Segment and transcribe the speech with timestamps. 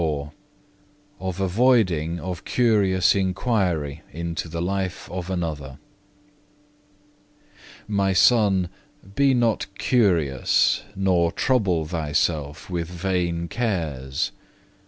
[0.01, 0.03] 3.
[0.03, 0.13] CHAPTER
[1.19, 5.77] XXIV Of avoiding of curious inquiry into the life of another
[7.87, 8.69] "My Son,
[9.13, 14.31] be not curious, nor trouble thyself with vain cares.